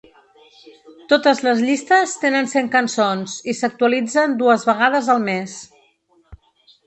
[1.11, 5.59] Totes les llistes tenen cent cançons i s’actualitzen dues vegades el mes.